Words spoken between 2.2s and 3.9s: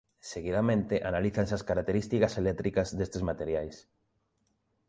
eléctricas destes materiais.